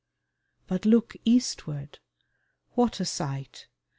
[0.65, 1.99] But look eastward!
[2.73, 3.67] What a sight!